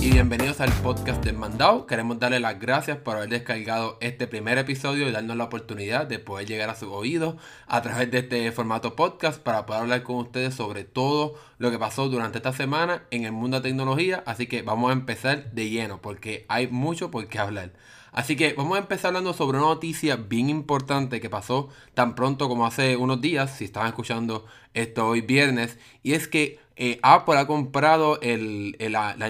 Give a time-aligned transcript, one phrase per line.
[0.00, 1.88] Y bienvenidos al podcast del Mandado.
[1.88, 6.20] Queremos darle las gracias por haber descargado este primer episodio y darnos la oportunidad de
[6.20, 7.34] poder llegar a sus oídos
[7.66, 11.80] a través de este formato podcast para poder hablar con ustedes sobre todo lo que
[11.80, 14.22] pasó durante esta semana en el mundo de tecnología.
[14.24, 17.72] Así que vamos a empezar de lleno porque hay mucho por qué hablar.
[18.12, 22.48] Así que vamos a empezar hablando sobre una noticia bien importante que pasó tan pronto
[22.48, 24.44] como hace unos días, si estaban escuchando
[24.74, 28.76] esto hoy viernes, y es que eh, Apple ha comprado el,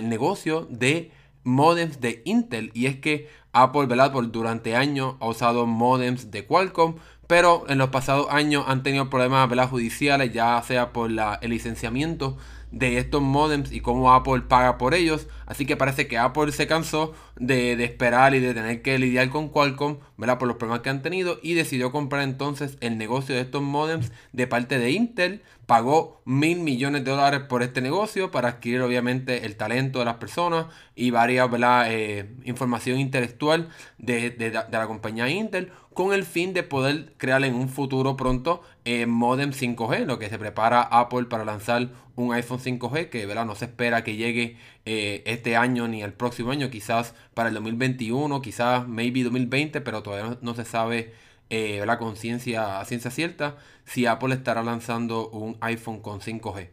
[0.05, 1.12] negocio de
[1.45, 2.70] modems de Intel.
[2.73, 4.10] Y es que Apple, ¿verdad?
[4.10, 6.95] Durante años ha usado modems de Qualcomm.
[7.27, 12.38] Pero en los pasados años han tenido problemas judiciales, ya sea por el licenciamiento
[12.70, 15.29] de estos modems y cómo Apple paga por ellos.
[15.45, 19.51] Así que parece que Apple se cansó de, esperar y de tener que lidiar con
[19.51, 19.98] Qualcomm.
[20.16, 24.10] Por los problemas que han tenido y decidió comprar entonces el negocio de estos modems
[24.32, 25.43] de parte de Intel.
[25.66, 30.16] Pagó mil millones de dólares por este negocio para adquirir obviamente el talento de las
[30.16, 31.49] personas y varias.
[31.88, 37.54] Eh, información intelectual de, de la compañía Intel con el fin de poder crear en
[37.54, 42.59] un futuro pronto eh, modem 5G, lo que se prepara Apple para lanzar un iPhone
[42.59, 43.47] 5G que ¿verdad?
[43.47, 47.54] no se espera que llegue eh, este año ni el próximo año, quizás para el
[47.54, 51.15] 2021, quizás maybe 2020, pero todavía no, se sabe
[51.54, 56.70] eh, la conciencia a ciencia cierta si Apple estará lanzando un iPhone con 5G.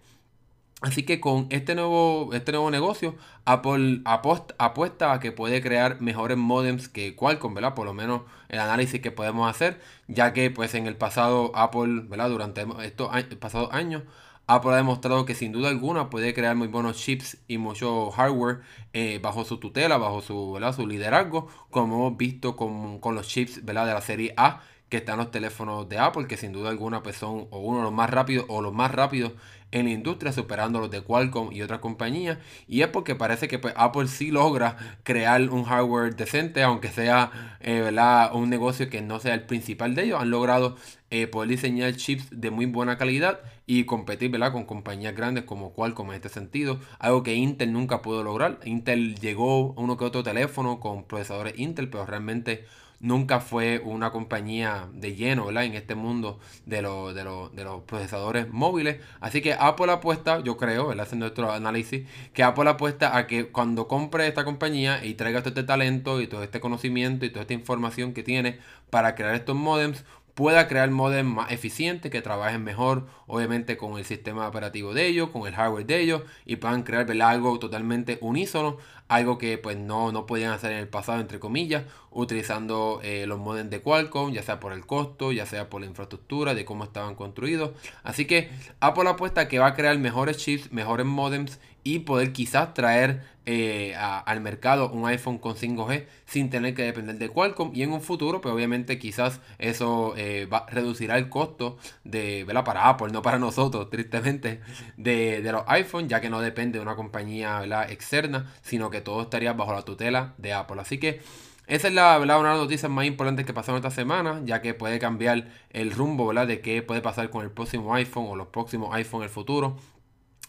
[0.79, 6.37] Así que con este nuevo, este nuevo negocio, Apple apuesta a que puede crear mejores
[6.37, 7.73] modems que Qualcomm, ¿verdad?
[7.73, 12.03] Por lo menos el análisis que podemos hacer, ya que pues en el pasado Apple,
[12.07, 12.29] ¿verdad?
[12.29, 14.03] Durante estos pasados años,
[14.49, 18.61] Apple ha demostrado que sin duda alguna puede crear muy buenos chips y mucho hardware
[18.93, 23.63] eh, bajo su tutela, bajo su, su liderazgo, como hemos visto con, con los chips
[23.63, 27.15] de la serie A que están los teléfonos de Apple, que sin duda alguna pues
[27.15, 29.33] son o uno de los más rápidos o los más rápidos
[29.71, 32.39] en la industria, superando los de Qualcomm y otras compañías.
[32.67, 37.57] Y es porque parece que pues, Apple sí logra crear un hardware decente, aunque sea
[37.59, 38.33] eh, ¿verdad?
[38.33, 40.21] un negocio que no sea el principal de ellos.
[40.21, 40.75] Han logrado
[41.11, 44.51] eh, poder diseñar chips de muy buena calidad y competir ¿verdad?
[44.51, 46.79] con compañías grandes como Qualcomm en este sentido.
[46.97, 48.59] Algo que Intel nunca pudo lograr.
[48.65, 52.65] Intel llegó a uno que otro teléfono con procesadores Intel, pero realmente
[52.99, 58.97] nunca fue una compañía de lleno en este mundo de, los procesadores móviles.
[59.19, 61.05] Así que Apple apuesta, yo creo, ¿verdad?
[61.05, 65.49] haciendo nuestro análisis, que Apple apuesta a que cuando compre esta compañía y traiga todo
[65.49, 69.55] este talento y todo este conocimiento y toda esta información que tiene para crear estos
[69.55, 70.03] modems,
[70.39, 75.31] pueda crear modems más eficientes que trabajen mejor, obviamente con el sistema operativo de ellos,
[75.31, 78.77] con el hardware de ellos y puedan crear algo totalmente unísono,
[79.09, 83.37] algo que pues no, no podían hacer en el pasado, entre comillas, utilizando eh, los
[83.37, 86.85] modems de Qualcomm, ya sea por el costo, ya sea por la infraestructura, de cómo
[86.85, 87.71] estaban construidos.
[88.03, 91.59] Así que Apple apuesta que va a crear mejores chips, mejores modems
[91.95, 97.17] y poder quizás traer eh, al mercado un iPhone con 5G sin tener que depender
[97.17, 97.71] de Qualcomm.
[97.73, 102.63] Y en un futuro pues obviamente quizás eso eh, reducirá el costo de ¿verdad?
[102.63, 104.61] para Apple no para nosotros tristemente
[104.97, 109.53] de, los iPhone ya que no depende de una compañía externa sino que todo estaría
[109.53, 110.79] bajo la tutela de Apple.
[110.79, 111.21] Así que
[111.65, 112.39] esa es la, ¿verdad?
[112.39, 115.91] una de las noticias más importantes que pasaron esta semana, ya que puede cambiar el
[115.91, 119.29] rumbo de qué puede pasar con el próximo iPhone o los próximos iPhone en el
[119.29, 119.77] futuro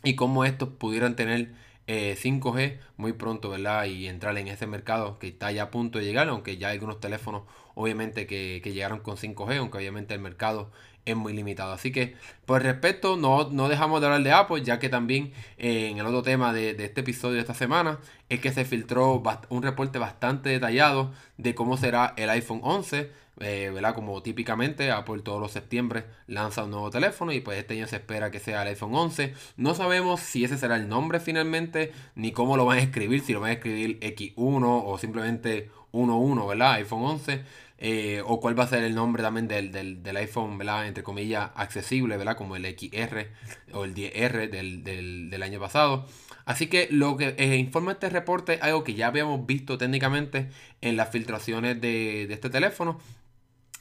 [0.03, 1.53] y cómo estos pudieran tener
[1.87, 3.85] 5G eh, muy pronto, ¿verdad?
[3.87, 6.75] Y entrar en ese mercado que está ya a punto de llegar, aunque ya hay
[6.75, 7.43] algunos teléfonos,
[7.75, 10.71] obviamente, que, llegaron con 5G, aunque obviamente el mercado
[11.05, 11.73] es muy limitado.
[11.73, 12.15] Así que,
[12.47, 16.07] por respecto, no, no dejamos de hablar de Apple, ya que también eh, en el
[16.07, 19.99] otro tema de, de, este episodio de esta semana es que se filtró un reporte
[19.99, 23.11] bastante detallado de cómo será el iPhone 11
[23.43, 23.95] eh, ¿verdad?
[23.95, 27.97] Como típicamente Apple todos los septiembre lanza un nuevo teléfono y pues este año se
[27.97, 29.33] espera que sea el iPhone 11.
[29.57, 33.33] No sabemos si ese será el nombre finalmente, ni cómo lo van a escribir, si
[33.33, 36.73] lo van a escribir X1 o simplemente 11, ¿verdad?
[36.75, 37.43] iPhone 11.
[37.83, 40.87] Eh, o cuál va a ser el nombre también del, del, iPhone, ¿verdad?
[40.87, 42.37] Entre comillas, accesible, ¿verdad?
[42.37, 43.27] Como el XR
[43.73, 46.07] o el 10R del, del año pasado.
[46.45, 50.51] Así que lo que eh, informa este reporte es algo que ya habíamos visto técnicamente
[50.83, 52.99] en las filtraciones de, de este teléfono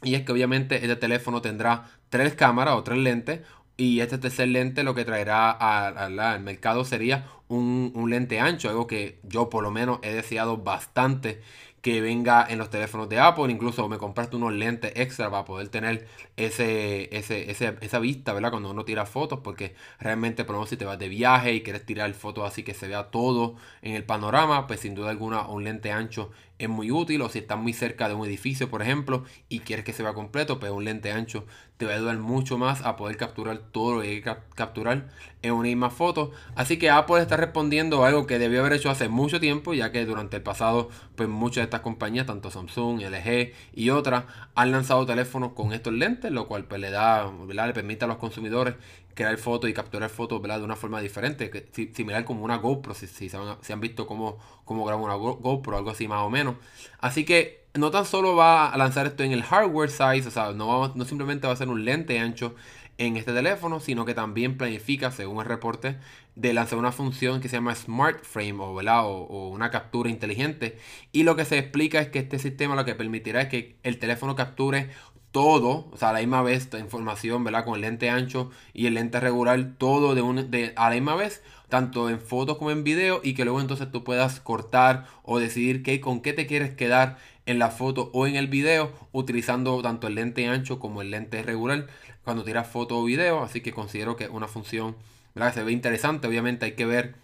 [0.04, 3.42] y es que obviamente este teléfono tendrá tres cámaras o tres lentes.
[3.76, 8.88] Y este tercer lente lo que traerá al mercado sería un, un, lente ancho, algo
[8.88, 11.42] que yo por lo menos he deseado bastante
[11.82, 13.52] que venga en los teléfonos de Apple.
[13.52, 18.52] Incluso me compraste unos lentes extra para poder tener ese, ese, esa vista, ¿verdad?
[18.52, 21.86] Cuando uno tira fotos, porque realmente, por ejemplo, si te vas de viaje y quieres
[21.86, 25.64] tirar fotos así que se vea todo en el panorama, pues sin duda alguna un
[25.64, 27.22] lente ancho es muy útil.
[27.24, 30.14] O si estás muy cerca de un edificio, por ejemplo, y quieres que se vea
[30.14, 31.46] completo, pues un lente ancho
[31.78, 35.08] te va a ayudar mucho más a poder capturar todo lo que hay que capturar
[35.42, 36.32] en una misma foto.
[36.56, 40.06] Así que Apple está respondiendo algo que debió haber hecho hace mucho tiempo, ya que
[40.06, 45.06] durante el pasado, pues muchas de estas compañías, tanto Samsung, LG y otras, han lanzado
[45.06, 48.76] teléfonos con estos lentes, lo cual pues, le da, le permite a los consumidores
[49.14, 51.52] crear fotos y capturar fotos de una forma diferente,
[51.94, 54.38] similar como una GoPro, si, si, se, han, visto cómo,
[54.70, 56.54] cómo graba una GoPro, algo así más o menos.
[57.00, 60.52] Así que no tan solo va a lanzar esto en el hardware size, o sea,
[60.52, 62.54] no, no simplemente va a ser un lente ancho
[63.00, 65.98] en este teléfono, sino que también planifica, según el reporte,
[66.36, 70.78] de lanzar una función que se llama Smart Frame o, o, una captura inteligente.
[71.12, 73.98] Y lo que se explica es que este sistema lo que permitirá es que el
[73.98, 74.92] teléfono capture
[75.32, 77.66] todo, o sea, a la misma vez, esta información, ¿verdad?
[77.66, 81.16] Con el lente ancho y el lente regular, todo de, un, de a la misma
[81.16, 85.40] vez, tanto en fotos como en video, y que luego entonces tú puedas cortar o
[85.40, 89.82] decidir qué, con qué te quieres quedar en la foto o en el video, utilizando
[89.82, 91.88] tanto el lente ancho como el lente regular
[92.24, 93.42] cuando tiras foto o video.
[93.42, 94.96] Así que considero que es una función
[95.34, 96.28] que se ve interesante.
[96.28, 97.16] Obviamente hay que ver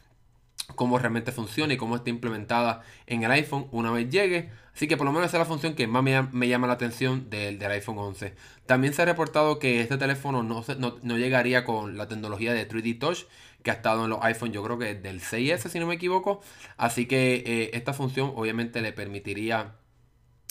[0.75, 4.49] cómo realmente funciona y cómo está implementada en el iPhone una vez llegue.
[4.73, 7.29] Así que por lo menos esa es la función que más me, llama la atención
[7.29, 8.33] del, del, iPhone 11.
[8.65, 12.99] También se ha reportado que este teléfono no, no, llegaría con la tecnología de 3D
[12.99, 13.25] Touch
[13.65, 16.41] que ha estado en los iPhone, yo creo que del 6S si no me equivoco.
[16.77, 19.73] Así que eh, esta función obviamente le permitiría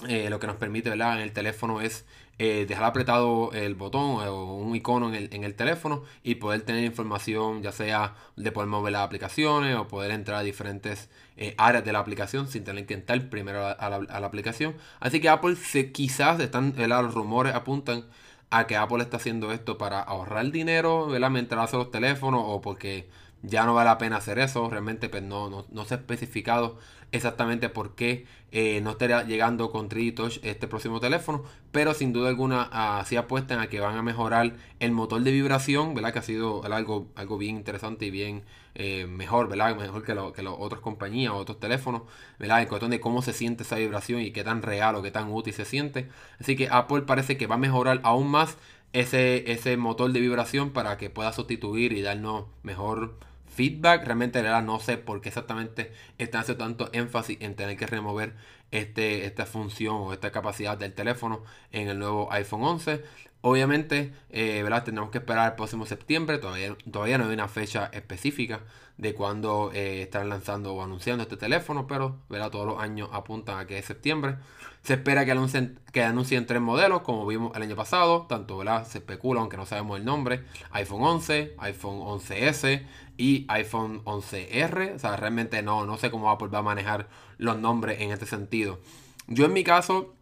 [0.08, 1.14] eh, lo que nos permite ¿verdad?
[1.16, 2.04] en el teléfono es
[2.38, 6.62] eh, dejar apretado el botón o un icono en el, en el, teléfono y poder
[6.62, 11.08] tener información ya sea de poder mover las aplicaciones o poder entrar a diferentes
[11.56, 14.74] áreas de la aplicación sin tener que entrar primero a la, aplicación.
[14.98, 18.06] Así que Apple se, quizás están, los rumores apuntan
[18.50, 21.30] a que Apple está haciendo esto para ahorrar dinero ¿verdad?
[21.30, 23.08] mientras hace los teléfonos o porque
[23.42, 24.68] ya no vale la pena hacer eso.
[24.70, 26.78] Realmente pues no, no, no se ha especificado
[27.12, 31.42] exactamente por qué eh, no estaría llegando con 3D Touch este próximo teléfono,
[31.72, 35.94] pero sin duda alguna así apuestan a que van a mejorar el motor de vibración,
[35.94, 36.12] ¿verdad?
[36.12, 38.44] Que ha sido algo, algo bien interesante y bien
[38.76, 39.76] eh, mejor, ¿verdad?
[39.76, 42.02] Mejor que, lo, que las otras compañías o otros teléfonos,
[42.38, 42.62] ¿verdad?
[42.62, 45.32] En cuestión de cómo se siente esa vibración y qué tan real o qué tan
[45.32, 46.08] útil se siente.
[46.40, 48.56] Así que Apple parece que va a mejorar aún más
[48.92, 53.14] ese, ese motor de vibración para que pueda sustituir y darnos mejor
[53.54, 54.04] feedback.
[54.04, 58.34] Realmente no sé por qué exactamente están haciendo tanto énfasis en tener que remover
[58.70, 63.02] este, esta función o esta capacidad del teléfono en el nuevo iPhone 11.
[63.40, 64.84] Obviamente, eh, ¿verdad?
[64.84, 66.38] Tendremos que esperar el próximo septiembre.
[66.38, 68.60] Todavía, todavía no hay una fecha específica
[68.96, 72.50] de cuándo eh, estarán lanzando o anunciando este teléfono, pero ¿verdad?
[72.50, 74.36] todos los años apuntan a que es septiembre.
[74.84, 78.26] Se espera que anuncien, que anuncien tres modelos, como vimos el año pasado.
[78.28, 78.86] Tanto ¿verdad?
[78.86, 82.86] se especula, aunque no sabemos el nombre: iPhone 11, iPhone 11S
[83.16, 84.94] y iPhone 11R.
[84.94, 87.08] O sea, realmente no, no sé cómo Apple va a manejar
[87.38, 88.78] los nombres en este sentido.
[89.26, 90.14] Yo, en mi caso,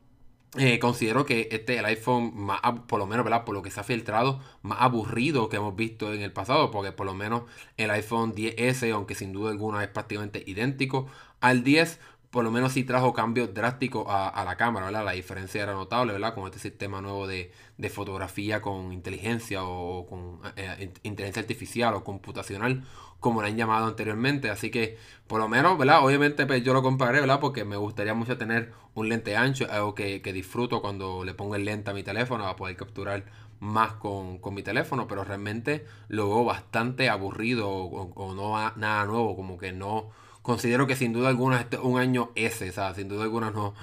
[0.58, 3.44] eh, considero que este es el iPhone más, por lo menos, ¿verdad?
[3.44, 6.92] Por lo que se ha filtrado, más aburrido que hemos visto en el pasado, porque
[6.92, 7.44] por lo menos
[7.78, 11.08] el iPhone 10S, aunque sin duda alguna es prácticamente idéntico
[11.40, 11.98] al 10,
[12.32, 15.04] por lo menos sí trajo cambios drásticos a, la cámara, ¿verdad?
[15.04, 16.34] La diferencia era notable, ¿verdad?
[16.34, 17.52] Con este sistema nuevo de,
[17.90, 22.84] fotografía con inteligencia o con eh, inteligencia artificial o computacional,
[23.20, 24.48] como lo han llamado anteriormente.
[24.48, 24.96] Así que,
[25.26, 26.02] por lo menos, ¿verdad?
[26.02, 27.38] Obviamente pues, yo lo comparé, ¿verdad?
[27.38, 31.66] Porque me gustaría mucho tener un lente ancho, algo que, disfruto cuando le pongo el
[31.66, 33.26] lente a mi teléfono a poder capturar
[33.60, 39.58] más con, mi teléfono, pero realmente lo veo bastante aburrido o, no nada nuevo, como
[39.58, 40.10] que no
[40.42, 43.74] considero que sin duda alguna este un año S, o sea, sin duda alguna no,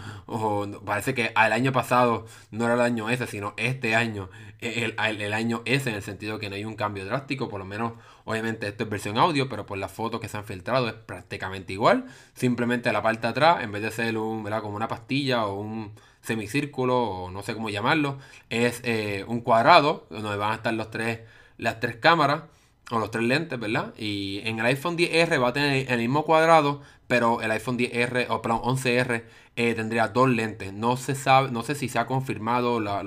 [0.85, 5.33] parece que el año pasado no era el año S, sino este año, el, el,
[5.33, 7.93] año S en el sentido que no hay un cambio drástico, por lo menos
[8.29, 11.73] Obviamente esto es versión audio, pero por las fotos que se han filtrado es prácticamente
[11.73, 12.05] igual.
[12.35, 15.93] Simplemente la parte de atrás, en vez de ser un, como una pastilla o un
[16.21, 18.19] semicírculo o no sé cómo llamarlo,
[18.51, 21.21] es eh, un cuadrado donde van a estar los tres,
[21.57, 22.43] las tres cámaras
[22.91, 23.93] o los tres lentes, ¿verdad?
[23.97, 28.27] Y en el iPhone 10R va a tener el mismo cuadrado, pero el iPhone 10R
[28.29, 29.23] o perdón, 11R
[29.55, 30.73] eh, tendría dos lentes.
[30.73, 33.03] No se sabe, no sé si se ha confirmado la,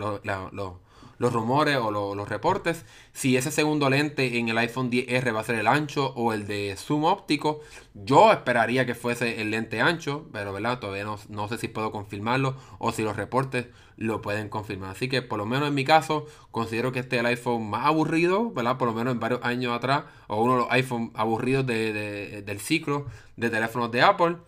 [1.23, 5.45] los rumores o los reportes si ese segundo lente en el iPhone 10R va a
[5.45, 7.61] ser el ancho o el de zoom óptico.
[7.95, 10.81] Yo esperaría que fuese el lente ancho, pero ¿verdad?
[10.81, 14.91] todavía no, sé si puedo confirmarlo o si los reportes lo pueden confirmar.
[14.91, 17.87] Así que por lo menos en mi caso considero que este es el iPhone más
[17.87, 18.77] aburrido, ¿verdad?
[18.77, 23.07] Por lo menos en varios años atrás, o uno de los iPhone aburridos del ciclo
[23.37, 24.39] de teléfonos de Apple.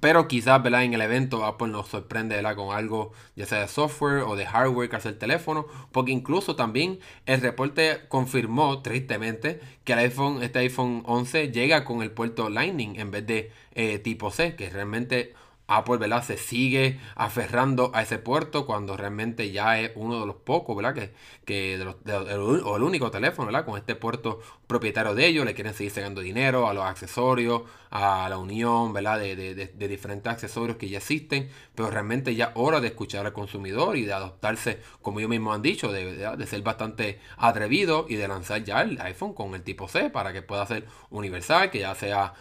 [0.00, 0.84] Pero quizás ¿verdad?
[0.84, 2.56] en el evento Apple nos sorprende ¿verdad?
[2.56, 5.66] con algo ya sea de software o de hardware que hace el teléfono.
[5.92, 12.02] Porque incluso también el reporte confirmó tristemente que el iPhone, este iPhone 11 llega con
[12.02, 14.56] el puerto Lightning en vez de eh, tipo C.
[14.56, 15.34] Que realmente
[15.66, 16.24] Apple, ¿verdad?
[16.24, 20.94] Se sigue aferrando a ese puerto cuando realmente ya es uno de los pocos, ¿verdad?
[20.94, 21.12] Que,
[21.44, 23.64] que de o el único teléfono, ¿verdad?
[23.64, 28.28] Con este puerto propietario de ellos, le quieren seguir sacando dinero a los accesorios, a
[28.28, 29.18] la unión, ¿verdad?
[29.20, 33.96] De, de, diferentes accesorios que ya existen, pero realmente ya hora de escuchar al consumidor
[33.96, 38.28] y de adoptarse, como ellos mismos han dicho, de, de ser bastante atrevido y de
[38.28, 41.94] lanzar ya el iPhone con el tipo C para que pueda ser universal, que ya
[41.94, 42.34] sea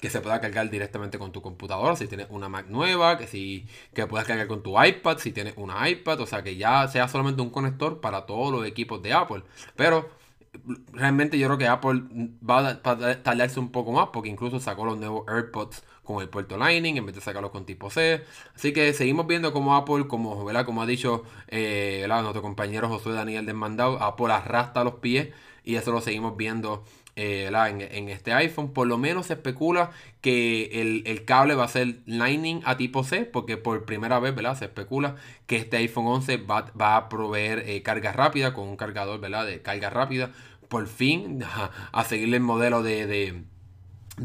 [0.00, 3.66] que se pueda cargar directamente con tu computadora si tienes una Mac nueva, que si
[3.94, 7.08] que puedas cargar con tu iPad si tienes una iPad, o sea que ya sea
[7.08, 9.42] solamente un conector para todos los equipos de Apple.
[9.76, 10.10] Pero
[10.92, 12.02] realmente yo creo que Apple
[12.48, 12.82] va a
[13.22, 17.06] tardarse un poco más porque incluso sacó los nuevos AirPods con el puerto Lightning en
[17.06, 18.24] vez de sacarlos con tipo C.
[18.54, 20.64] Así que seguimos viendo como Apple, como, ¿verdad?
[20.64, 25.28] como ha dicho eh, nuestro compañero José Daniel Desmandado, Apple arrastra los pies
[25.64, 26.82] y eso lo seguimos viendo
[27.18, 27.50] eh,
[27.90, 28.72] en, este iPhone.
[28.72, 33.24] Por lo menos se especula que el, cable va a ser Lightning a tipo C,
[33.24, 38.12] porque por primera vez se especula que este iPhone 11 va, a proveer eh, carga
[38.12, 40.30] rápida con un cargador de carga rápida.
[40.68, 41.42] Por fin,
[41.92, 43.42] a, seguirle el modelo de de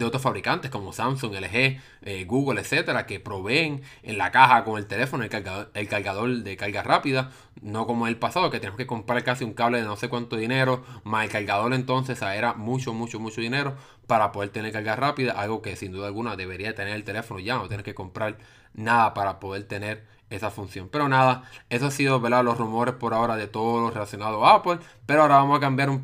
[0.01, 4.85] otros fabricantes como Samsung, LG, eh, Google, etcétera, que proveen en la caja con el
[4.88, 7.31] teléfono el cargador, de carga rápida,
[7.62, 10.35] no como el pasado, que tenemos que comprar casi un cable de no sé cuánto
[10.35, 13.75] dinero, más el cargador entonces era mucho, mucho, mucho dinero
[14.07, 17.55] para poder tener carga rápida, algo que sin duda alguna debería tener el teléfono ya,
[17.55, 18.38] no tener que comprar
[18.73, 20.89] nada para poder tener esa función.
[20.89, 22.43] Pero nada, eso ha sido ¿verdad?
[22.43, 25.89] los rumores por ahora de todo lo relacionado a Apple, pero ahora vamos a cambiar
[25.89, 26.03] un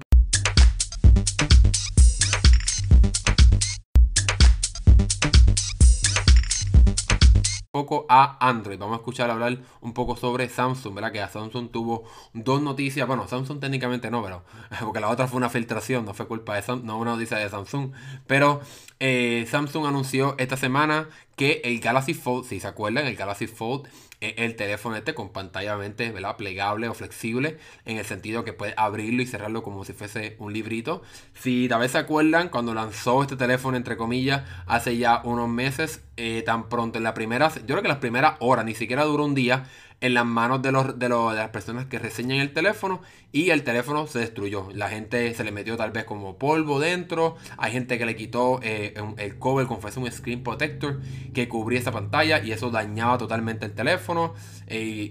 [8.10, 8.80] Android.
[8.80, 11.12] Vamos a escuchar hablar un poco sobre Samsung, ¿verdad?
[11.12, 13.08] Que a Samsung tuvo dos noticias.
[13.08, 14.44] Bueno, Samsung técnicamente no, pero
[14.82, 17.50] porque la otra fue una filtración, no fue culpa de Samsung, no una noticia de
[17.50, 17.92] Samsung.
[18.28, 18.62] Pero
[19.00, 23.88] eh, Samsung anunció esta semana que el Galaxy Fold, si se acuerdan, el Galaxy Fold
[24.22, 26.36] el teléfono este con pantalla ¿verdad?
[26.36, 30.54] plegable o flexible, en el sentido que puede abrirlo y cerrarlo como si fuese un
[30.54, 31.02] librito.
[31.34, 36.04] Si tal vez se acuerdan, cuando lanzó este teléfono, entre comillas, hace ya unos meses,
[36.18, 39.24] eh, tan pronto en la primera, yo creo que las primeras horas, ni siquiera duró
[39.24, 39.66] un día,
[40.02, 43.02] en las manos de, los, de, los, de las personas que reseñan el teléfono
[43.32, 44.70] y el teléfono se destruyó.
[44.74, 47.36] La gente se le metió tal vez como polvo dentro.
[47.58, 51.00] Hay gente que le quitó eh, el cover fuese un screen protector
[51.34, 54.34] que cubría esa pantalla y eso dañaba totalmente el teléfono.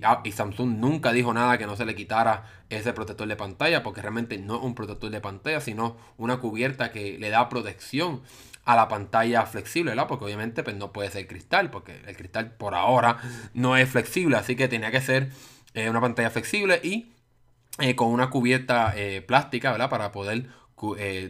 [0.02, 3.82] Ah, y Samsung nunca dijo nada que no se le quitara ese protector de pantalla
[3.82, 8.20] porque realmente no es un protector de pantalla sino una cubierta que le da protección
[8.68, 10.06] a la pantalla flexible, ¿verdad?
[10.06, 13.16] Porque obviamente pues, no puede ser cristal, porque el cristal por ahora
[13.54, 15.30] no es flexible, así que tenía que ser
[15.72, 17.10] eh, una pantalla flexible y
[17.78, 19.88] eh, con una cubierta eh, plástica, ¿verdad?
[19.88, 20.50] Para poder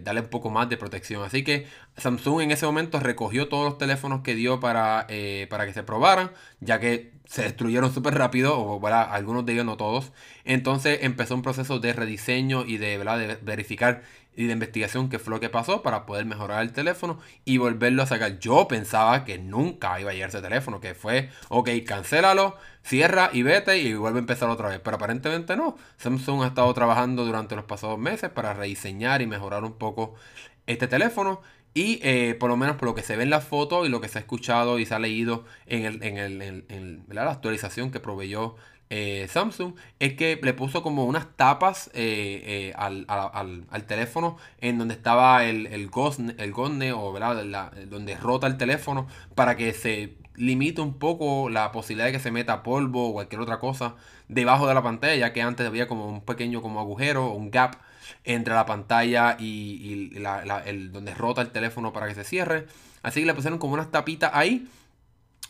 [0.02, 1.22] darle un poco más de protección.
[1.22, 5.06] Así que Samsung en ese momento recogió todos los teléfonos que dio para,
[5.48, 9.08] para que se probaran, ya que se destruyeron súper rápido, o ¿verdad?
[9.10, 10.12] algunos de ellos no todos.
[10.44, 13.18] Entonces empezó un proceso de rediseño y de, ¿verdad?
[13.18, 14.02] de verificar
[14.38, 18.04] y de investigación qué fue lo que pasó para poder mejorar el teléfono y volverlo
[18.04, 18.38] a sacar.
[18.38, 23.42] Yo pensaba que nunca iba a llegar ese teléfono, que fue, ok, cancélalo, cierra y
[23.42, 24.78] vete y vuelve a empezar otra vez.
[24.78, 25.76] Pero aparentemente no.
[25.96, 30.14] Samsung ha estado trabajando durante los pasados meses para rediseñar y mejorar un poco
[30.68, 31.40] este teléfono.
[31.74, 34.00] Y eh, por lo menos por lo que se ve en la foto y lo
[34.00, 37.90] que se ha escuchado y se ha leído en, el, en, el, en la actualización
[37.90, 38.54] que proveyó
[38.90, 44.94] eh, Samsung es que le puso como unas tapas eh, eh, al, teléfono en donde
[44.94, 45.90] estaba el, el,
[46.38, 46.52] el
[46.92, 47.72] o ¿verdad?
[47.86, 52.30] donde rota el teléfono para que se limite un poco la posibilidad de que se
[52.30, 53.96] meta polvo o cualquier otra cosa
[54.28, 57.76] debajo de la pantalla ya que antes había como un pequeño como agujero un gap
[58.24, 62.66] entre la pantalla y, el, donde rota el teléfono para que se cierre
[63.02, 64.66] así que le pusieron como unas tapitas ahí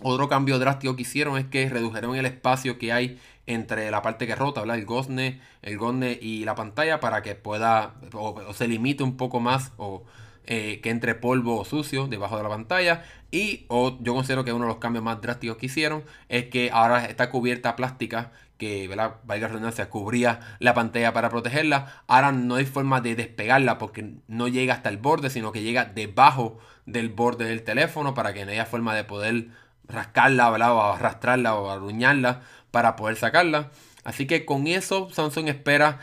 [0.02, 4.26] otro cambio drástico que hicieron es que redujeron el espacio que hay entre la parte
[4.26, 4.76] que rota, ¿verdad?
[4.76, 9.40] el gosne, el gosne y la pantalla para que pueda o, se limite un poco
[9.40, 10.04] más o
[10.44, 13.04] eh, que entre polvo o sucio debajo de la pantalla.
[13.30, 16.70] Y o, yo considero que uno de los cambios más drásticos que hicieron es que
[16.72, 19.16] ahora esta cubierta plástica que, ¿verdad?
[19.24, 22.02] Valga redundancia, cubría la pantalla para protegerla.
[22.06, 25.86] Ahora no hay forma de despegarla porque no llega hasta el borde, sino que llega
[25.86, 29.48] debajo del borde del teléfono para que no haya forma de poder
[29.88, 33.70] rascarla, o arrastrarla o arruñarla para poder sacarla.
[34.04, 35.98] Así que con eso Samsung espera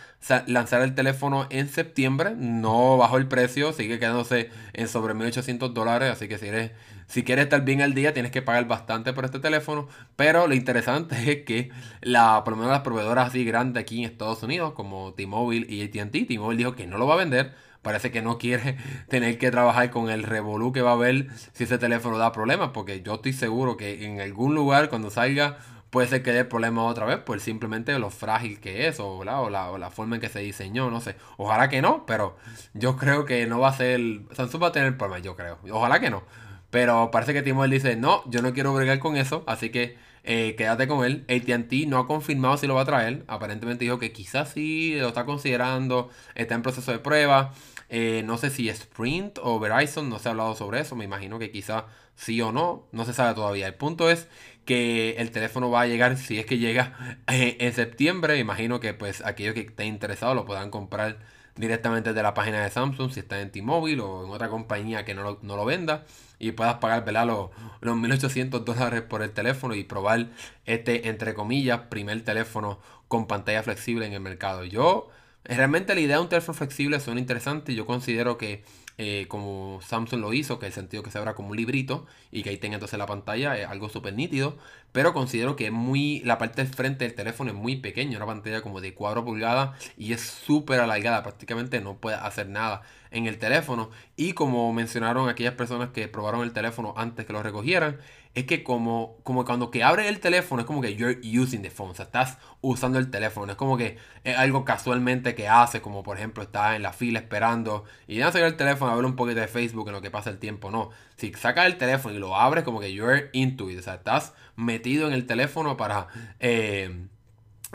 [0.45, 2.35] lanzar el teléfono en septiembre.
[2.37, 6.11] No bajó el precio, sigue quedándose en sobre 1800 dólares.
[6.11, 6.71] Así que si, eres,
[7.07, 9.87] si quieres estar bien al día tienes que pagar bastante por este teléfono.
[10.15, 14.11] Pero lo interesante es que la, por lo menos las proveedoras así grandes aquí en
[14.11, 18.09] Estados Unidos como T-Mobile y ATT, T-Mobile dijo que no lo va a vender parece
[18.11, 18.77] que no quiere
[19.09, 22.71] tener que trabajar con el revolú que va a haber si ese teléfono da problemas,
[22.73, 25.59] porque yo estoy seguro que en algún lugar cuando salga
[25.91, 29.39] puede ser que dé problemas otra vez por simplemente lo frágil que es o, la,
[29.39, 31.15] o, la, forma en que se diseñó, no sé.
[31.37, 32.35] Ojalá que no, pero
[32.73, 34.01] yo creo que no va a ser...
[34.31, 35.59] Samsung va a tener problemas, yo creo.
[35.71, 36.23] Ojalá que no.
[36.71, 40.55] Pero parece que Timo dice, no, yo no quiero bregar con eso, así que eh,
[40.57, 41.23] quédate con él.
[41.29, 43.23] ATT no ha confirmado si lo va a traer.
[43.27, 47.53] Aparentemente dijo que quizás sí lo está considerando, está en proceso de prueba.
[47.89, 50.95] Eh, no sé si Sprint o Verizon, no se ha hablado sobre eso.
[50.95, 53.67] Me imagino que quizás sí o no, no se sabe todavía.
[53.67, 54.27] El punto es
[54.65, 58.93] que el teléfono va a llegar, si es que llega eh, en septiembre, imagino que
[58.93, 61.19] pues aquellos que estén interesados lo puedan comprar
[61.55, 65.13] directamente de la página de Samsung si está en T-Mobile o en otra compañía que
[65.13, 66.03] no lo, no lo venda
[66.39, 67.49] y puedas pagar Los,
[67.81, 70.27] los 1800 dólares por el teléfono y probar
[70.65, 74.65] este, entre comillas, primer teléfono con pantalla flexible en el mercado.
[74.65, 75.09] Yo,
[75.45, 77.75] realmente la idea de un teléfono flexible suena interesante.
[77.75, 78.63] Yo considero que
[78.97, 82.43] eh, como Samsung lo hizo, que el sentido que se abra como un librito y
[82.43, 84.57] que ahí tenga entonces la pantalla, es algo súper nítido,
[84.93, 88.25] pero considero que es muy, la parte del frente del teléfono es muy pequeña, una
[88.25, 93.27] pantalla como de 4 pulgadas y es súper alargada, prácticamente no puede hacer nada en
[93.27, 97.97] el teléfono y como mencionaron aquellas personas que probaron el teléfono antes que lo recogieran,
[98.35, 101.71] es que como, como cuando que abres el teléfono es como que you're using the
[101.71, 105.79] phone, o sea, estás usando el teléfono, es como que es algo casualmente que haces,
[105.81, 109.05] como por ejemplo estás en la fila esperando y ya sacar el teléfono a ver
[109.05, 112.13] un poquito de Facebook en lo que pasa el tiempo, no, si sacas el teléfono
[112.13, 115.77] y lo abres como que you're into it, o sea, estás metido en el teléfono
[115.77, 116.07] para...
[116.39, 117.07] Eh,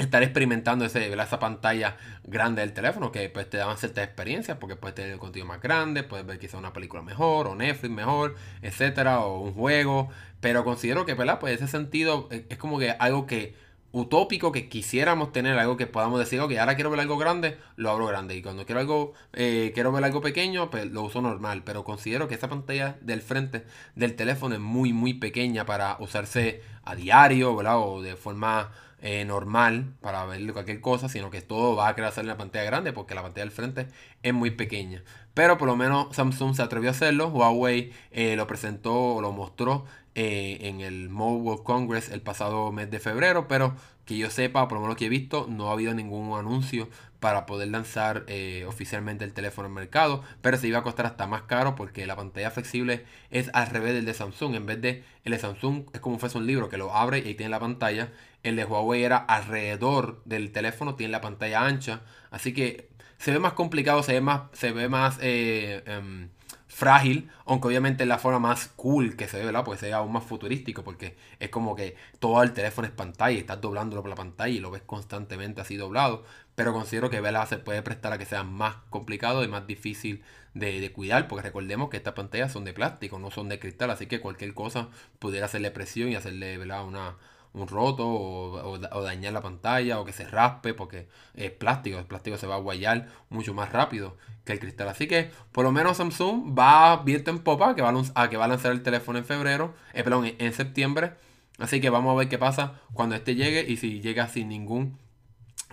[0.00, 4.76] estar experimentando ese, esa pantalla grande del teléfono que pues te dan ciertas experiencias porque
[4.76, 8.36] puedes tener el contenido más grande, puedes ver quizá una película mejor o Netflix mejor,
[8.62, 11.38] etcétera, o un juego, pero considero que, ¿verdad?
[11.38, 13.54] Pues ese sentido eh, es como que algo que
[13.92, 17.90] utópico que quisiéramos tener algo que podamos decir, ok, ahora quiero ver algo grande, lo
[17.90, 18.36] abro grande.
[18.36, 21.62] Y cuando quiero algo, eh, quiero ver algo pequeño, pues lo uso normal.
[21.64, 23.64] Pero considero que esa pantalla del frente
[23.96, 27.78] del teléfono es muy, muy pequeña para usarse a diario, ¿verdad?
[27.78, 28.70] O de forma
[29.02, 32.36] eh, normal para ver cualquier cosa, sino que todo va a querer hacer en la
[32.36, 33.88] pantalla grande porque la pantalla del frente
[34.22, 35.02] es muy pequeña.
[35.32, 37.28] Pero por lo menos Samsung se atrevió a hacerlo.
[37.28, 43.00] Huawei eh, lo presentó lo mostró eh, en el Mobile Congress el pasado mes de
[43.00, 46.38] febrero, pero que yo sepa, por lo menos que he visto, no ha habido ningún
[46.38, 46.88] anuncio
[47.20, 48.24] para poder lanzar
[48.66, 52.16] oficialmente el teléfono al mercado, pero se iba a costar hasta más caro porque la
[52.16, 56.00] pantalla flexible es al revés del de Samsung, en vez de el de Samsung es
[56.00, 58.10] como fuese un libro que lo abre y tiene la pantalla,
[58.42, 63.38] el de Huawei era alrededor del teléfono, tiene la pantalla ancha, así que se ve
[63.38, 66.30] más complicado, se ve más, se ve más eh, em,
[66.68, 69.64] frágil, aunque obviamente es la forma más cool que se ve, ¿verdad?
[69.64, 73.38] Pues se ve aún más futurístico, porque es como que todo el teléfono es pantalla
[73.38, 76.24] estás doblándolo por la pantalla y lo ves constantemente así doblado.
[76.54, 77.48] Pero considero que ¿verdad?
[77.48, 80.22] se puede prestar a que sea más complicado y más difícil
[80.54, 83.90] de, de, cuidar, porque recordemos que estas pantallas son de plástico, no son de cristal,
[83.90, 86.84] así que cualquier cosa pudiera hacerle presión y hacerle ¿verdad?
[86.86, 87.16] una
[87.52, 92.36] un roto o, dañar la pantalla o que se raspe porque es plástico, el plástico
[92.36, 94.88] se va a guayar mucho más rápido que el cristal.
[94.88, 98.44] Así que por lo menos Samsung va viento en popa que va a, que va
[98.44, 101.12] a lanzar el teléfono en febrero, eh, perdón, en septiembre.
[101.58, 104.98] Así que vamos a ver qué pasa cuando este llegue y si llega sin ningún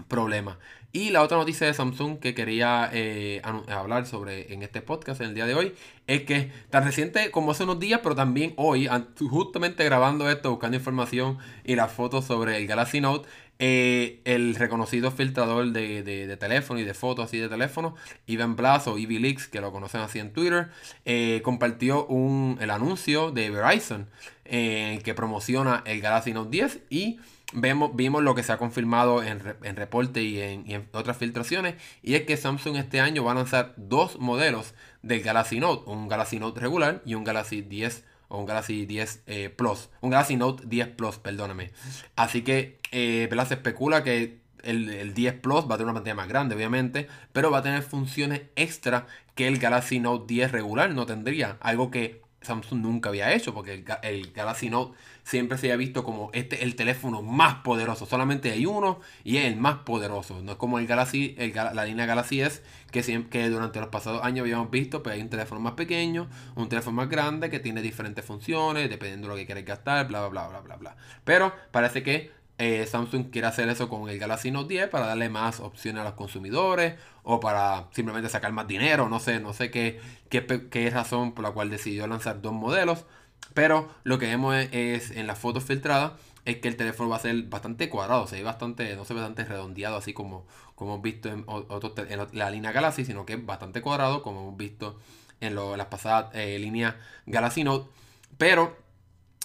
[0.08, 0.60] problema.
[0.94, 5.28] Y la otra noticia de Samsung que quería eh, hablar sobre en este podcast en
[5.28, 5.74] el día de hoy
[6.08, 8.90] es que tan reciente como hace unos días, pero también hoy,
[9.30, 13.28] justamente grabando esto, buscando información y las fotos sobre el Galaxy Note,
[13.60, 17.96] eh, el reconocido filtrador de, teléfono y de fotos así de teléfono,
[18.26, 20.70] Ivan Blas o Leaks, que lo conocen así en Twitter,
[21.04, 24.08] eh, compartió un, el anuncio de Verizon
[24.46, 27.20] que promociona el Galaxy Note 10 y
[27.54, 32.24] vemos, vimos lo que se ha confirmado en, reporte y en, otras filtraciones, y es
[32.24, 36.60] que Samsung este año va a lanzar dos modelos del Galaxy Note, un Galaxy Note
[36.60, 40.90] regular y un Galaxy 10 o un Galaxy 10 eh, Plus, un Galaxy Note 10
[40.90, 41.72] Plus, perdóname.
[42.16, 46.16] Así que eh, se especula que el, el, 10 Plus va a tener una pantalla
[46.16, 50.94] más grande, obviamente, pero va a tener funciones extra que el Galaxy Note 10 regular
[50.94, 55.76] no tendría, algo que Samsung nunca había hecho, porque el, Galaxy Note siempre se había
[55.76, 58.06] visto como este el teléfono más poderoso.
[58.06, 60.42] Solamente hay uno y es el más poderoso.
[60.42, 64.44] No es como el Galaxy, la línea Galaxy S, que, que durante los pasados años
[64.44, 68.24] habíamos visto, pues hay un teléfono más pequeño, un teléfono más grande que tiene diferentes
[68.24, 70.96] funciones, dependiendo de lo que quieras gastar, bla, bla, bla, bla, bla, bla.
[71.26, 75.28] Pero parece que eh, Samsung quiere hacer eso con el Galaxy Note 10 para darle
[75.28, 79.72] más opciones a los consumidores o para simplemente sacar más dinero, no sé, no sé
[79.72, 83.06] qué, qué, qué razón por la cual decidió lanzar dos modelos,
[83.54, 86.14] Pero lo que vemos es, en las fotos filtradas
[86.46, 89.44] es que el teléfono va a ser bastante cuadrado, se ve bastante, no se bastante
[89.44, 90.46] redondeado así como,
[90.76, 94.58] como hemos visto en, en la línea Galaxy, sino que es bastante cuadrado como hemos
[94.58, 94.98] visto
[95.42, 96.96] en, las pasadas eh, líneas
[97.26, 97.90] Galaxy Note.
[98.38, 98.78] Pero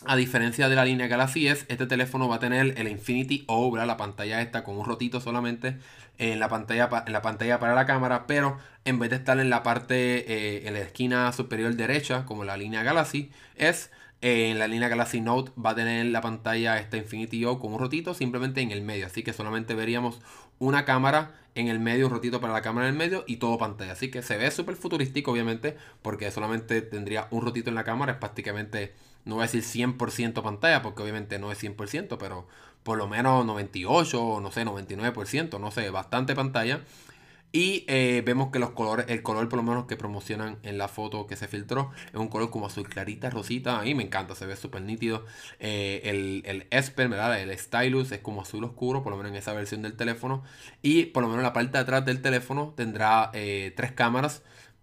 [0.07, 3.77] a diferencia de la línea Galaxy S, este teléfono va a tener el Infinity O,
[3.77, 5.79] la pantalla esta con un rotito solamente
[6.19, 9.51] en la pantalla, en la pantalla para la cámara, pero en vez de estar en
[9.51, 14.59] la parte, eh, en la esquina superior derecha, como la línea Galaxy S, eh, en
[14.59, 18.15] la línea Galaxy Note va a tener la pantalla esta Infinity O con un rotito
[18.15, 20.21] simplemente en el medio, así que solamente veríamos
[20.59, 23.59] una cámara en el medio, un rotito para la cámara en el medio y todo
[23.59, 23.93] pantalla.
[23.93, 28.13] Así que se ve súper futurístico, obviamente, porque solamente tendría un rotito en la cámara,
[28.13, 32.47] es prácticamente no voy a decir 100% pantalla, porque obviamente no es 100%, pero
[32.83, 36.83] por lo menos 98, no sé, 99%, no sé, bastante pantalla.
[37.55, 40.89] Y eh, vemos que los colores, el color por lo menos que promocionan en la
[40.89, 43.79] foto que se filtró, es un color como azul clarita, rosita.
[43.79, 45.27] A mí me encanta, se ve súper nítido.
[45.61, 47.13] Eh, el, el Esper.
[47.13, 50.43] El Stylus es como azul oscuro, por lo menos en esa versión del teléfono.
[50.81, 54.43] Y por lo menos la parte de atrás del teléfono tendrá eh, tres cámaras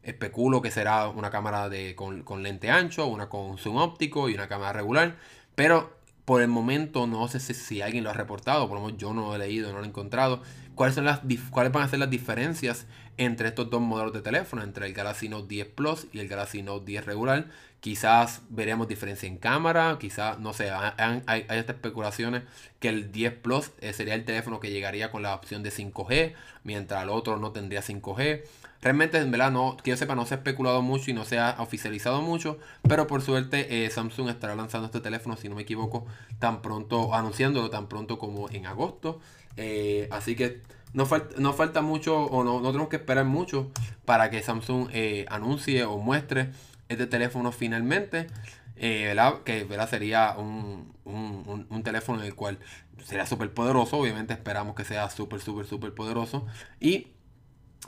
[0.10, 4.48] especulo que será una cámara de, con, lente ancho, una con zoom óptico y una
[4.48, 5.16] cámara regular.
[5.56, 9.14] Pero por el momento no sé si, alguien lo ha reportado, por lo menos yo
[9.14, 10.42] no lo he leído, no lo he encontrado.
[10.76, 12.86] ¿Cuáles, son las, ¿Cuáles van a ser las diferencias
[13.18, 16.62] entre estos dos modelos de teléfono, entre el Galaxy Note 10 Plus y el Galaxy
[16.62, 17.48] Note 10 regular?
[17.82, 22.44] Quizás veremos diferencia en cámara, quizás, no sé, hay, hay, estas especulaciones
[22.80, 26.34] que el 10 Plus eh, sería el teléfono que llegaría con la opción de 5G,
[26.64, 28.44] mientras el otro no tendría 5G.
[28.82, 31.38] Realmente, en verdad, no, que yo sepa, no se ha especulado mucho y no se
[31.38, 32.60] ha oficializado mucho.
[32.88, 36.06] Pero por suerte, eh, Samsung estará lanzando este teléfono, si no me equivoco,
[36.40, 39.20] tan pronto, anunciándolo tan pronto como en agosto.
[39.58, 40.62] Eh, así que
[40.94, 43.70] no, falta, no falta mucho o no, tenemos que esperar mucho
[44.06, 46.52] para que Samsung eh, anuncie o muestre
[46.88, 48.28] este teléfono finalmente.
[48.82, 49.44] ¿verdad?
[49.44, 49.90] Que ¿verdad?
[49.90, 52.60] sería un, un, un, teléfono en el cual
[53.04, 53.98] sería súper poderoso.
[53.98, 56.48] Obviamente esperamos que sea súper, súper, súper poderoso.
[56.80, 57.08] Y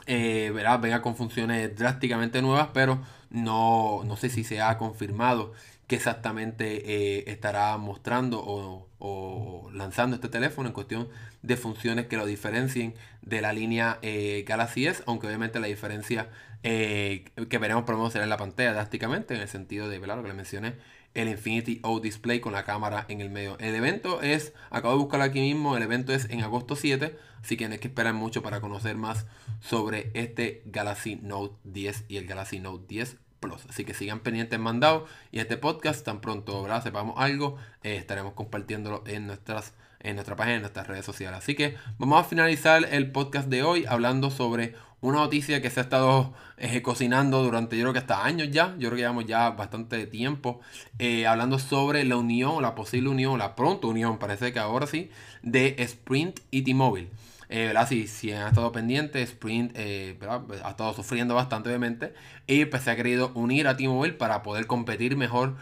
[0.06, 0.50] eh,
[0.80, 3.00] venga con funciones drásticamente nuevas, pero
[3.30, 5.52] no, no sé si se ha confirmado
[5.86, 11.08] que exactamente eh, estará mostrando o, lanzando este teléfono en cuestión
[11.42, 16.30] de funciones que lo diferencien de la línea eh, Galaxy S, aunque obviamente la diferencia
[16.62, 20.28] eh, que veremos por será en la pantalla drásticamente, en el sentido de lo que
[20.28, 20.74] le mencioné,
[21.14, 23.58] el Infinity O Display con la cámara en el medio.
[23.58, 27.56] El evento es, acabo de buscarlo aquí mismo, el evento es en agosto 7, así
[27.56, 29.26] que no que esperar mucho para conocer más
[29.60, 33.66] sobre este Galaxy Note 10 y el Galaxy Note 10 Plus.
[33.68, 39.02] Así que sigan pendientes mandados y este podcast, tan pronto sepamos algo, eh, estaremos compartiéndolo
[39.06, 41.38] en nuestras en nuestra página, en nuestras redes sociales.
[41.38, 45.80] Así que vamos a finalizar el podcast de hoy hablando sobre una noticia que se
[45.80, 49.26] ha estado eh, cocinando durante yo creo que hasta años ya, yo creo que llevamos
[49.26, 50.60] ya bastante tiempo,
[50.98, 55.10] eh, hablando sobre la unión, la posible unión, la pronta unión, parece que ahora sí,
[55.42, 57.08] de Sprint y T-Mobile.
[57.48, 57.86] Eh, ¿verdad?
[57.86, 60.18] Si, si, han estado pendientes, Sprint eh,
[60.64, 62.14] ha estado sufriendo bastante, obviamente,
[62.46, 65.56] y pues se ha querido unir a T-Mobile para poder competir mejor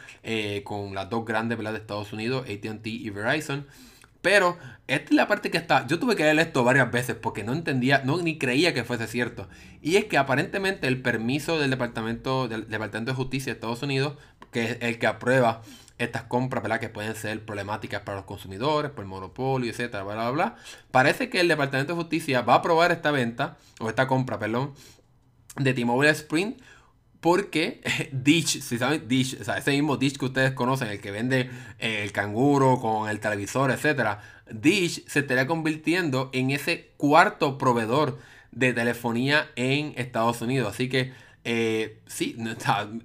[0.65, 1.73] con las dos grandes ¿verdad?
[1.73, 3.67] de Estados Unidos, ATT y Verizon.
[4.23, 5.87] Pero esta es la parte que está.
[5.87, 9.07] Yo tuve que leer esto varias veces porque no entendía, no ni creía que fuese
[9.07, 9.49] cierto.
[9.81, 14.15] Y es que aparentemente el permiso del Departamento, del Departamento de Justicia de Estados Unidos,
[14.51, 15.63] que es el que aprueba
[15.99, 16.81] estas compras, ¿verdad?
[16.81, 20.57] Que pueden ser problemáticas para los consumidores, por el monopolio, etcétera, bla, bla, bla.
[20.91, 24.73] Parece que el Departamento de Justicia va a aprobar esta venta, o esta compra, perdón,
[25.57, 26.61] de T-Mobile Sprint
[27.21, 27.81] porque
[28.13, 31.51] Dish, si saben, Dish, o sea, ese mismo Dish que ustedes conocen, el que vende
[31.79, 38.19] eh, el canguro con el televisor, etcétera, Dish se estaría convirtiendo en ese cuarto proveedor
[38.53, 40.73] de telefonía en Estados Unidos.
[40.75, 42.37] Así que eh, sí,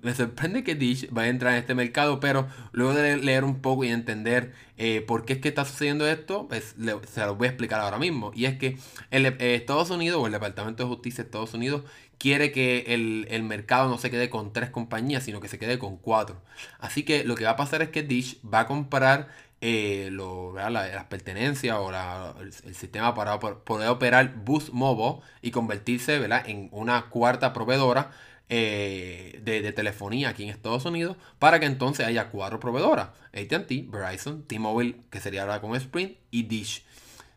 [0.01, 3.61] me sorprende que Dish vaya a entrar en este mercado, pero luego de leer un
[3.61, 6.75] poco y entender eh, por qué es que está sucediendo esto, pues
[7.07, 8.31] se lo voy a explicar ahora mismo.
[8.35, 8.77] Y es que
[9.09, 11.83] el, Estados Unidos o el Departamento de Justicia de Estados Unidos
[12.17, 15.97] quiere que el, mercado no se quede con tres compañías, sino que se quede con
[15.97, 16.41] cuatro.
[16.79, 19.27] Así que lo que va a pasar es que Dish va a comprar
[19.61, 21.91] eh, las pertenencias o
[22.39, 28.11] el, sistema para poder operar Boost Mobile y convertirse en una cuarta proveedora
[28.47, 33.09] eh, de, telefonía aquí en Estados Unidos para que entonces haya cuatro proveedoras.
[33.33, 36.85] ATT, Verizon, T-Mobile, que sería ahora con Sprint, y Dish.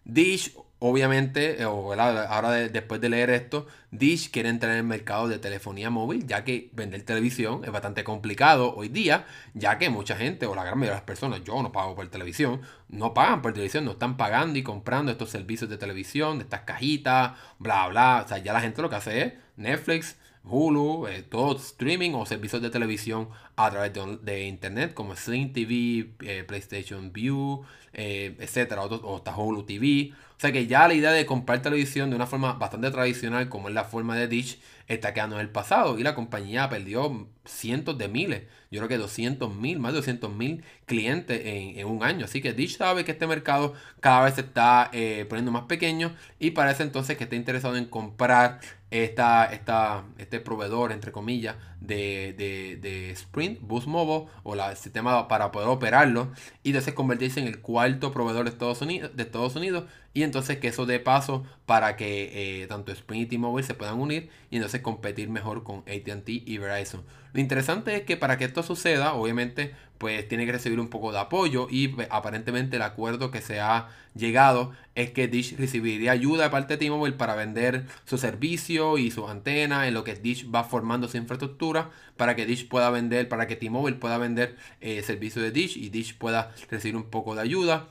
[0.05, 5.39] Dish obviamente, eh, ahora después de leer esto, Dish quiere entrar en el mercado de
[5.39, 10.47] telefonía móvil, ya que vender televisión es bastante complicado hoy día, ya que mucha gente,
[10.47, 13.53] o la gran mayoría de las personas, yo no pago por televisión, no pagan por
[13.53, 18.23] televisión, no están pagando y comprando estos servicios de televisión, de estas cajitas, bla, bla.
[18.25, 20.17] O sea, ya la gente lo que hace es Netflix,
[20.49, 26.11] Hulu, eh, todo streaming o servicios de televisión a través de, internet como Sling TV,
[26.21, 30.13] eh, PlayStation View, eh, etcétera, o, hasta Hulu TV.
[30.37, 33.69] O sea que ya la idea de comprar televisión de una forma bastante tradicional como
[33.69, 37.99] es la forma de Dish está quedando en el pasado y la compañía perdió cientos
[37.99, 42.25] de miles, yo creo que 200 mil, más de 200 mil clientes en, un año.
[42.25, 44.91] Así que Dish sabe que este mercado cada vez se está
[45.29, 50.93] poniendo más pequeño y parece entonces que está interesado en comprar esta, esta, este proveedor,
[50.93, 52.35] entre comillas, de,
[52.81, 57.47] de, Sprint, Boost Mobile, o la, el sistema para poder operarlo, y entonces convertirse en
[57.47, 59.85] el cuarto proveedor de Estados Unidos, de Estados Unidos
[60.19, 64.01] y entonces que eso dé paso para que eh, tanto Sprint y T-Mobile se puedan
[64.01, 67.03] unir y entonces competir mejor con ATT y Verizon.
[67.33, 71.13] Lo interesante es que para que esto suceda, obviamente, pues tiene que recibir un poco
[71.13, 76.45] de apoyo y aparentemente el acuerdo que se ha llegado es que Dish recibiría ayuda
[76.45, 80.53] de parte de T-Mobile para vender su servicio y sus antenas en lo que Dish
[80.53, 85.03] va formando su infraestructura para que Dish pueda vender, para que T-Mobile pueda vender eh,
[85.03, 87.89] servicio de Dish y Dish pueda recibir un poco de ayuda.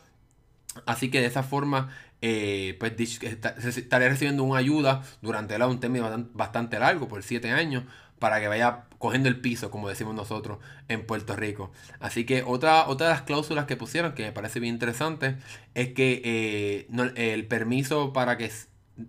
[0.85, 1.89] Así que de esa forma
[2.21, 2.93] eh, pues
[3.77, 7.83] estaría recibiendo una ayuda durante un término bastante largo, por 7 años,
[8.19, 11.71] para que vaya cogiendo el piso, como decimos nosotros en Puerto Rico.
[11.99, 15.37] Así que otra, otra de las cláusulas que pusieron, que me parece bien interesante,
[15.75, 18.51] es que eh, el permiso para que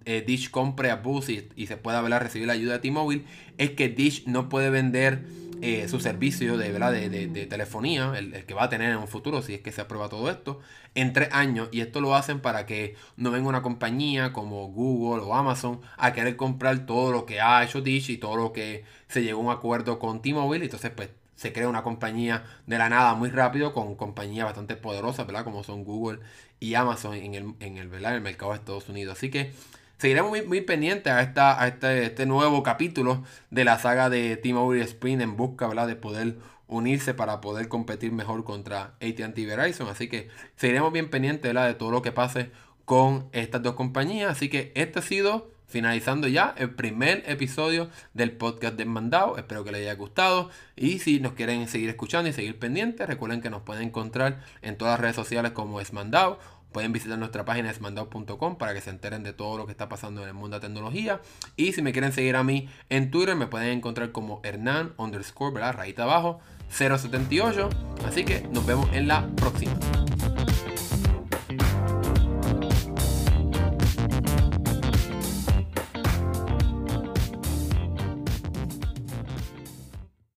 [0.05, 3.25] eh, Dish compre a Bus y, se pueda recibir la ayuda de T-Mobile,
[3.57, 5.25] es que Dish no puede vender
[5.63, 6.93] eh, su servicio de, ¿verdad?
[6.93, 10.09] de, telefonía, el, que va a tener en un futuro, si es que se aprueba
[10.09, 10.61] todo esto,
[10.95, 11.69] en tres años.
[11.73, 16.13] Y esto lo hacen para que no venga una compañía como Google o Amazon a
[16.13, 19.45] querer comprar todo lo que ha hecho Dish y todo lo que se llegó a
[19.45, 20.65] un acuerdo con T-Mobile.
[20.65, 25.25] Entonces, pues se crea una compañía de la nada muy rápido con compañías bastante poderosas,
[25.25, 25.45] ¿verdad?
[25.45, 26.19] Como son Google
[26.59, 28.17] y Amazon en el, en el, ¿verdad?
[28.17, 29.17] El mercado de Estados Unidos.
[29.17, 29.53] Así que
[29.99, 34.37] seguiremos muy, muy pendientes a, esta, a este, este, nuevo capítulo de la saga de
[34.37, 35.87] T-Mobile Sprint en busca ¿verdad?
[35.87, 36.37] de poder
[36.69, 39.89] unirse para poder competir mejor contra AT&T Verizon.
[39.89, 42.51] Así que seguiremos bien pendientes de todo lo que pase
[42.85, 44.31] con estas dos compañías.
[44.31, 49.37] Así que este ha sido finalizando ya el primer episodio del podcast de Mandado.
[49.37, 50.51] Espero que les haya gustado.
[50.77, 54.77] Y si nos quieren seguir escuchando y seguir pendientes, recuerden que nos pueden encontrar en
[54.77, 56.39] todas las redes sociales como es Mandado
[56.73, 60.23] Pueden visitar nuestra página esmandao.com para que se enteren de todo lo que está pasando
[60.23, 61.21] en el mundo de tecnología.
[61.57, 65.55] Y si me quieren seguir a mí en Twitter, me pueden encontrar como Hernán underscore,
[65.55, 65.75] ¿verdad?
[65.75, 67.71] Rayita abajo, 078.
[68.07, 69.79] Así que nos vemos en la próxima.